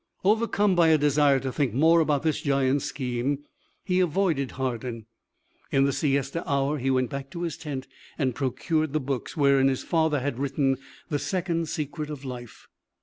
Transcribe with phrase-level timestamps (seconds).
[0.23, 3.43] Overcome by a desire to think more about this giants' scheme,
[3.83, 5.05] he avoided Hardin.
[5.71, 7.85] In the siesta hour he went back to his tent
[8.17, 10.77] and procured the books wherein his father had written
[11.09, 12.67] the second secret of life.